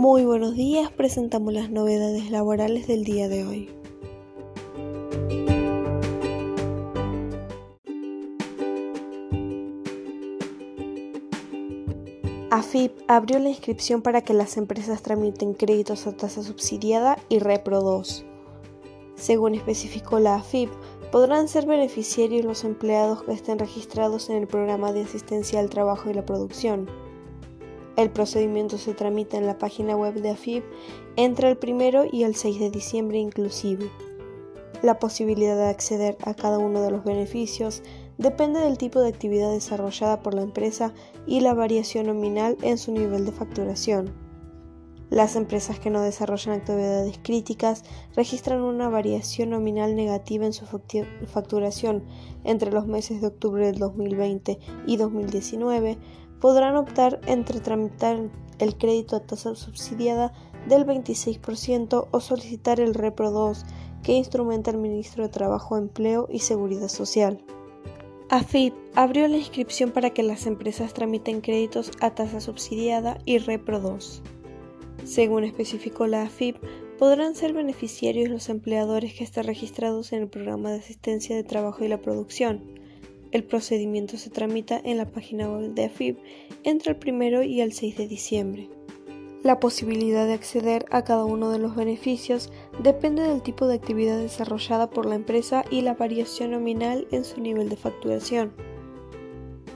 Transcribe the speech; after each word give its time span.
Muy 0.00 0.24
buenos 0.24 0.54
días, 0.54 0.90
presentamos 0.90 1.52
las 1.52 1.68
novedades 1.68 2.30
laborales 2.30 2.86
del 2.86 3.04
día 3.04 3.28
de 3.28 3.44
hoy. 3.44 3.68
AFIP 12.50 12.92
abrió 13.08 13.38
la 13.40 13.50
inscripción 13.50 14.00
para 14.00 14.22
que 14.22 14.32
las 14.32 14.56
empresas 14.56 15.02
tramiten 15.02 15.52
créditos 15.52 16.06
a 16.06 16.16
tasa 16.16 16.42
subsidiada 16.42 17.18
y 17.28 17.38
Repro 17.38 17.82
2. 17.82 18.24
Según 19.16 19.54
especificó 19.54 20.18
la 20.18 20.36
AFIP, 20.36 20.70
podrán 21.12 21.46
ser 21.46 21.66
beneficiarios 21.66 22.46
los 22.46 22.64
empleados 22.64 23.22
que 23.24 23.32
estén 23.32 23.58
registrados 23.58 24.30
en 24.30 24.36
el 24.36 24.46
programa 24.46 24.94
de 24.94 25.02
asistencia 25.02 25.60
al 25.60 25.68
trabajo 25.68 26.08
y 26.08 26.14
la 26.14 26.24
producción. 26.24 26.88
El 27.96 28.10
procedimiento 28.10 28.78
se 28.78 28.94
tramita 28.94 29.36
en 29.36 29.46
la 29.46 29.58
página 29.58 29.96
web 29.96 30.14
de 30.14 30.30
AFIP 30.30 30.64
entre 31.16 31.50
el 31.50 31.58
1 31.62 32.04
y 32.12 32.22
el 32.22 32.34
6 32.34 32.60
de 32.60 32.70
diciembre 32.70 33.18
inclusive. 33.18 33.90
La 34.82 34.98
posibilidad 34.98 35.56
de 35.56 35.68
acceder 35.68 36.16
a 36.22 36.34
cada 36.34 36.58
uno 36.58 36.80
de 36.80 36.90
los 36.90 37.04
beneficios 37.04 37.82
depende 38.16 38.60
del 38.60 38.78
tipo 38.78 39.00
de 39.00 39.08
actividad 39.08 39.50
desarrollada 39.50 40.22
por 40.22 40.34
la 40.34 40.42
empresa 40.42 40.94
y 41.26 41.40
la 41.40 41.52
variación 41.52 42.06
nominal 42.06 42.56
en 42.62 42.78
su 42.78 42.92
nivel 42.92 43.26
de 43.26 43.32
facturación. 43.32 44.30
Las 45.10 45.34
empresas 45.34 45.80
que 45.80 45.90
no 45.90 46.02
desarrollan 46.02 46.54
actividades 46.54 47.18
críticas 47.20 47.82
registran 48.14 48.60
una 48.60 48.88
variación 48.88 49.50
nominal 49.50 49.96
negativa 49.96 50.46
en 50.46 50.52
su 50.52 50.66
facturación 51.26 52.04
entre 52.44 52.70
los 52.70 52.86
meses 52.86 53.20
de 53.20 53.26
octubre 53.26 53.66
del 53.66 53.80
2020 53.80 54.60
y 54.86 54.96
2019. 54.96 55.98
Podrán 56.40 56.76
optar 56.76 57.20
entre 57.26 57.60
tramitar 57.60 58.18
el 58.58 58.76
crédito 58.76 59.16
a 59.16 59.20
tasa 59.20 59.54
subsidiada 59.54 60.32
del 60.68 60.86
26% 60.86 62.08
o 62.10 62.20
solicitar 62.20 62.80
el 62.80 62.94
Repro 62.94 63.30
2 63.30 63.64
que 64.02 64.12
instrumenta 64.12 64.70
el 64.70 64.78
Ministro 64.78 65.24
de 65.24 65.28
Trabajo, 65.30 65.76
Empleo 65.76 66.28
y 66.30 66.40
Seguridad 66.40 66.88
Social. 66.88 67.44
AFIP 68.30 68.74
abrió 68.94 69.26
la 69.26 69.36
inscripción 69.36 69.90
para 69.90 70.10
que 70.10 70.22
las 70.22 70.46
empresas 70.46 70.94
tramiten 70.94 71.40
créditos 71.40 71.90
a 72.00 72.14
tasa 72.14 72.40
subsidiada 72.40 73.18
y 73.24 73.38
Repro 73.38 73.80
2. 73.80 74.22
Según 75.04 75.44
especificó 75.44 76.06
la 76.06 76.22
AFIP, 76.22 76.56
podrán 76.98 77.34
ser 77.34 77.52
beneficiarios 77.54 78.28
los 78.28 78.48
empleadores 78.48 79.14
que 79.14 79.24
estén 79.24 79.44
registrados 79.44 80.12
en 80.12 80.22
el 80.22 80.28
programa 80.28 80.70
de 80.70 80.78
asistencia 80.78 81.34
de 81.34 81.42
trabajo 81.42 81.84
y 81.84 81.88
la 81.88 82.00
producción. 82.00 82.79
El 83.32 83.44
procedimiento 83.44 84.16
se 84.16 84.30
tramita 84.30 84.80
en 84.82 84.96
la 84.96 85.06
página 85.06 85.48
web 85.48 85.72
de 85.74 85.84
AFIP 85.84 86.18
entre 86.64 86.92
el 86.92 87.14
1 87.14 87.42
y 87.44 87.60
el 87.60 87.72
6 87.72 87.96
de 87.96 88.08
diciembre. 88.08 88.68
La 89.42 89.60
posibilidad 89.60 90.26
de 90.26 90.34
acceder 90.34 90.84
a 90.90 91.02
cada 91.02 91.24
uno 91.24 91.50
de 91.50 91.58
los 91.58 91.74
beneficios 91.74 92.50
depende 92.82 93.22
del 93.22 93.40
tipo 93.40 93.66
de 93.66 93.76
actividad 93.76 94.18
desarrollada 94.18 94.90
por 94.90 95.06
la 95.06 95.14
empresa 95.14 95.64
y 95.70 95.80
la 95.80 95.94
variación 95.94 96.50
nominal 96.50 97.06
en 97.10 97.24
su 97.24 97.40
nivel 97.40 97.68
de 97.68 97.76
facturación. 97.76 98.52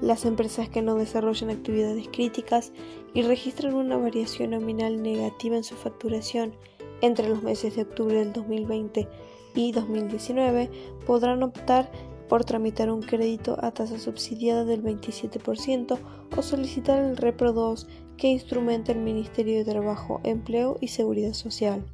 Las 0.00 0.26
empresas 0.26 0.68
que 0.68 0.82
no 0.82 0.94
desarrollan 0.94 1.50
actividades 1.50 2.06
críticas 2.08 2.72
y 3.14 3.22
registran 3.22 3.74
una 3.74 3.96
variación 3.96 4.50
nominal 4.50 5.02
negativa 5.02 5.56
en 5.56 5.64
su 5.64 5.74
facturación 5.74 6.54
entre 7.00 7.28
los 7.28 7.42
meses 7.42 7.74
de 7.74 7.82
octubre 7.82 8.14
del 8.14 8.32
2020 8.32 9.08
y 9.54 9.72
2019 9.72 10.70
podrán 11.04 11.42
optar 11.42 11.90
por 12.28 12.44
tramitar 12.44 12.90
un 12.90 13.02
crédito 13.02 13.56
a 13.60 13.70
tasa 13.70 13.98
subsidiada 13.98 14.64
del 14.64 14.82
27% 14.82 15.98
o 16.36 16.42
solicitar 16.42 17.02
el 17.02 17.16
Repro 17.16 17.52
2 17.52 17.86
que 18.16 18.28
instrumenta 18.28 18.92
el 18.92 18.98
Ministerio 18.98 19.58
de 19.58 19.64
Trabajo, 19.64 20.20
Empleo 20.24 20.76
y 20.80 20.88
Seguridad 20.88 21.32
Social. 21.32 21.84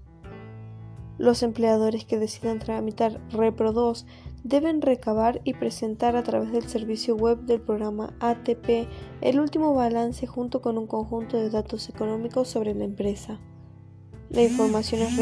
Los 1.16 1.44
empleadores 1.44 2.04
que 2.04 2.18
decidan 2.18 2.58
tramitar 2.58 3.20
Repro 3.30 3.72
2 3.72 4.04
deben 4.42 4.82
recabar 4.82 5.40
y 5.44 5.54
presentar 5.54 6.16
a 6.16 6.22
través 6.22 6.52
del 6.52 6.68
servicio 6.68 7.14
web 7.14 7.38
del 7.42 7.60
programa 7.60 8.12
ATP 8.20 8.88
el 9.20 9.40
último 9.40 9.74
balance 9.74 10.26
junto 10.26 10.60
con 10.60 10.76
un 10.76 10.86
conjunto 10.86 11.36
de 11.36 11.50
datos 11.50 11.88
económicos 11.88 12.48
sobre 12.48 12.74
la 12.74 12.84
empresa. 12.84 13.40
La 14.30 14.42
información 14.42 15.02
es 15.02 15.16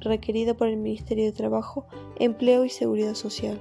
requerida 0.00 0.54
por 0.54 0.68
el 0.68 0.76
Ministerio 0.76 1.24
de 1.24 1.32
Trabajo, 1.32 1.86
Empleo 2.16 2.64
y 2.64 2.70
Seguridad 2.70 3.14
Social. 3.14 3.60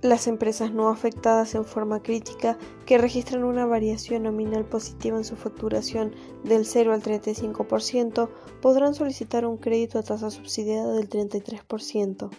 Las 0.00 0.28
empresas 0.28 0.72
no 0.72 0.90
afectadas 0.90 1.56
en 1.56 1.64
forma 1.64 2.04
crítica 2.04 2.56
que 2.86 2.98
registran 2.98 3.42
una 3.42 3.66
variación 3.66 4.22
nominal 4.22 4.64
positiva 4.64 5.16
en 5.16 5.24
su 5.24 5.34
facturación 5.34 6.14
del 6.44 6.66
0 6.66 6.92
al 6.92 7.02
35% 7.02 8.28
podrán 8.62 8.94
solicitar 8.94 9.44
un 9.44 9.56
crédito 9.56 9.98
a 9.98 10.04
tasa 10.04 10.30
subsidiada 10.30 10.92
del 10.92 11.08
33%. 11.08 12.30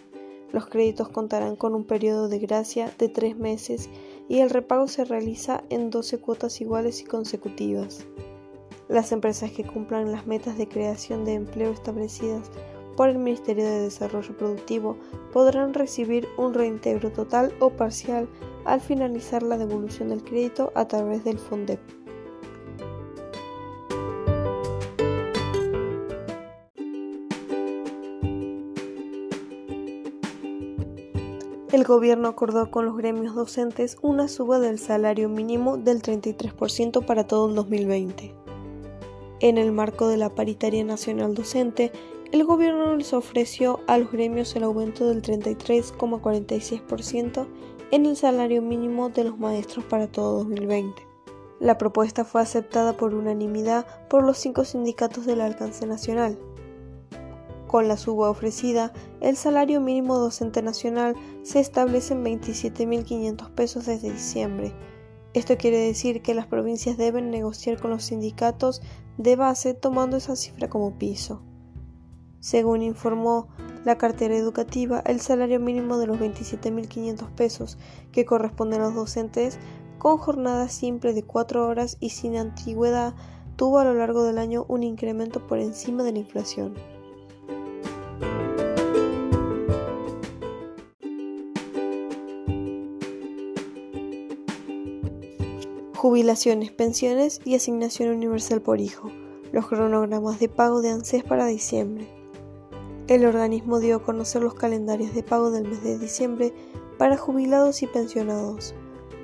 Los 0.52 0.66
créditos 0.68 1.10
contarán 1.10 1.54
con 1.54 1.74
un 1.74 1.84
periodo 1.84 2.28
de 2.28 2.38
gracia 2.38 2.94
de 2.98 3.10
tres 3.10 3.36
meses 3.36 3.90
y 4.26 4.38
el 4.38 4.48
repago 4.48 4.88
se 4.88 5.04
realiza 5.04 5.62
en 5.68 5.90
12 5.90 6.18
cuotas 6.18 6.62
iguales 6.62 7.02
y 7.02 7.04
consecutivas. 7.04 8.06
Las 8.88 9.12
empresas 9.12 9.52
que 9.52 9.66
cumplan 9.66 10.10
las 10.10 10.26
metas 10.26 10.56
de 10.56 10.66
creación 10.66 11.26
de 11.26 11.34
empleo 11.34 11.72
establecidas 11.72 12.50
por 12.96 13.08
el 13.08 13.18
Ministerio 13.18 13.64
de 13.64 13.80
Desarrollo 13.80 14.36
Productivo 14.36 14.96
podrán 15.32 15.74
recibir 15.74 16.28
un 16.36 16.54
reintegro 16.54 17.10
total 17.10 17.52
o 17.60 17.70
parcial 17.70 18.28
al 18.64 18.80
finalizar 18.80 19.42
la 19.42 19.58
devolución 19.58 20.08
del 20.10 20.22
crédito 20.22 20.72
a 20.74 20.86
través 20.86 21.24
del 21.24 21.38
FONDEP. 21.38 21.80
el 31.72 31.84
gobierno 31.84 32.28
acordó 32.28 32.70
con 32.70 32.84
los 32.84 32.96
gremios 32.96 33.34
docentes 33.34 33.96
una 34.02 34.28
suba 34.28 34.58
del 34.58 34.78
salario 34.78 35.28
mínimo 35.28 35.76
del 35.76 36.02
33% 36.02 37.06
para 37.06 37.26
todo 37.26 37.48
el 37.48 37.54
2020. 37.54 38.34
En 39.40 39.56
el 39.56 39.72
marco 39.72 40.08
de 40.08 40.16
la 40.16 40.34
paritaria 40.34 40.84
nacional 40.84 41.34
docente, 41.34 41.92
el 42.32 42.44
gobierno 42.44 42.94
les 42.94 43.12
ofreció 43.12 43.80
a 43.88 43.98
los 43.98 44.12
gremios 44.12 44.54
el 44.54 44.62
aumento 44.62 45.08
del 45.08 45.20
33,46% 45.20 47.48
en 47.90 48.06
el 48.06 48.16
salario 48.16 48.62
mínimo 48.62 49.08
de 49.08 49.24
los 49.24 49.36
maestros 49.36 49.84
para 49.84 50.06
todo 50.06 50.44
2020. 50.44 51.02
La 51.58 51.76
propuesta 51.76 52.24
fue 52.24 52.40
aceptada 52.40 52.96
por 52.96 53.14
unanimidad 53.14 53.84
por 54.08 54.24
los 54.24 54.38
cinco 54.38 54.64
sindicatos 54.64 55.26
del 55.26 55.40
alcance 55.40 55.86
nacional. 55.86 56.38
Con 57.66 57.88
la 57.88 57.96
suba 57.96 58.30
ofrecida, 58.30 58.92
el 59.20 59.36
salario 59.36 59.80
mínimo 59.80 60.16
docente 60.16 60.62
nacional 60.62 61.16
se 61.42 61.58
establece 61.58 62.14
en 62.14 62.24
27.500 62.24 63.50
pesos 63.50 63.86
desde 63.86 64.12
diciembre. 64.12 64.72
Esto 65.34 65.56
quiere 65.56 65.78
decir 65.78 66.22
que 66.22 66.34
las 66.34 66.46
provincias 66.46 66.96
deben 66.96 67.30
negociar 67.30 67.80
con 67.80 67.90
los 67.90 68.04
sindicatos 68.04 68.82
de 69.18 69.34
base 69.34 69.74
tomando 69.74 70.16
esa 70.16 70.36
cifra 70.36 70.68
como 70.68 70.96
piso. 70.96 71.42
Según 72.40 72.82
informó 72.82 73.48
la 73.84 73.98
cartera 73.98 74.34
educativa, 74.34 75.02
el 75.04 75.20
salario 75.20 75.60
mínimo 75.60 75.98
de 75.98 76.06
los 76.06 76.18
27.500 76.18 77.28
pesos 77.34 77.78
que 78.12 78.24
corresponde 78.24 78.76
a 78.76 78.80
los 78.80 78.94
docentes 78.94 79.58
con 79.98 80.16
jornada 80.16 80.68
simple 80.68 81.12
de 81.12 81.22
4 81.22 81.68
horas 81.68 81.98
y 82.00 82.10
sin 82.10 82.36
antigüedad 82.36 83.14
tuvo 83.56 83.78
a 83.78 83.84
lo 83.84 83.92
largo 83.92 84.24
del 84.24 84.38
año 84.38 84.64
un 84.68 84.82
incremento 84.82 85.46
por 85.46 85.58
encima 85.58 86.02
de 86.02 86.12
la 86.12 86.18
inflación. 86.18 86.74
Jubilaciones, 95.94 96.72
pensiones 96.72 97.42
y 97.44 97.54
asignación 97.54 98.08
universal 98.08 98.62
por 98.62 98.80
hijo. 98.80 99.10
Los 99.52 99.66
cronogramas 99.66 100.40
de 100.40 100.48
pago 100.48 100.80
de 100.80 100.88
ANSES 100.88 101.22
para 101.24 101.44
diciembre. 101.44 102.19
El 103.10 103.26
organismo 103.26 103.80
dio 103.80 103.96
a 103.96 104.02
conocer 104.04 104.40
los 104.40 104.54
calendarios 104.54 105.12
de 105.16 105.24
pago 105.24 105.50
del 105.50 105.66
mes 105.66 105.82
de 105.82 105.98
diciembre 105.98 106.54
para 106.96 107.16
jubilados 107.16 107.82
y 107.82 107.88
pensionados, 107.88 108.72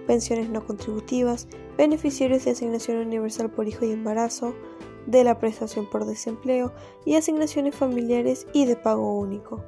pensiones 0.08 0.50
no 0.50 0.66
contributivas, 0.66 1.46
beneficiarios 1.78 2.44
de 2.44 2.50
asignación 2.50 2.96
universal 2.96 3.48
por 3.48 3.68
hijo 3.68 3.84
y 3.84 3.92
embarazo, 3.92 4.56
de 5.06 5.22
la 5.22 5.38
prestación 5.38 5.88
por 5.88 6.04
desempleo 6.04 6.72
y 7.04 7.14
asignaciones 7.14 7.76
familiares 7.76 8.48
y 8.52 8.64
de 8.64 8.74
pago 8.74 9.16
único. 9.16 9.62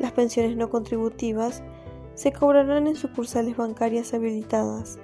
Las 0.00 0.10
pensiones 0.10 0.56
no 0.56 0.68
contributivas 0.68 1.62
se 2.16 2.32
cobrarán 2.32 2.88
en 2.88 2.96
sucursales 2.96 3.56
bancarias 3.56 4.14
habilitadas 4.14 4.98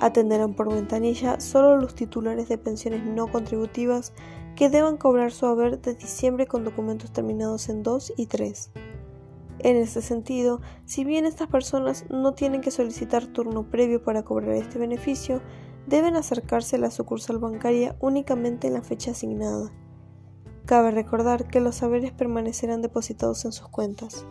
Atenderán 0.00 0.54
por 0.54 0.72
ventanilla 0.72 1.40
solo 1.40 1.76
los 1.76 1.94
titulares 1.94 2.48
de 2.48 2.58
pensiones 2.58 3.04
no 3.04 3.26
contributivas 3.26 4.12
que 4.58 4.68
deban 4.68 4.96
cobrar 4.96 5.30
su 5.30 5.46
haber 5.46 5.80
de 5.80 5.94
diciembre 5.94 6.48
con 6.48 6.64
documentos 6.64 7.12
terminados 7.12 7.68
en 7.68 7.84
2 7.84 8.14
y 8.16 8.26
3. 8.26 8.72
En 9.60 9.76
este 9.76 10.02
sentido, 10.02 10.60
si 10.84 11.04
bien 11.04 11.26
estas 11.26 11.46
personas 11.46 12.06
no 12.10 12.34
tienen 12.34 12.60
que 12.60 12.72
solicitar 12.72 13.26
turno 13.26 13.70
previo 13.70 14.02
para 14.02 14.24
cobrar 14.24 14.56
este 14.56 14.80
beneficio, 14.80 15.42
deben 15.86 16.16
acercarse 16.16 16.74
a 16.74 16.80
la 16.80 16.90
sucursal 16.90 17.38
bancaria 17.38 17.94
únicamente 18.00 18.66
en 18.66 18.74
la 18.74 18.82
fecha 18.82 19.12
asignada. 19.12 19.70
Cabe 20.66 20.90
recordar 20.90 21.46
que 21.46 21.60
los 21.60 21.76
saberes 21.76 22.10
permanecerán 22.10 22.82
depositados 22.82 23.44
en 23.44 23.52
sus 23.52 23.68
cuentas. 23.68 24.26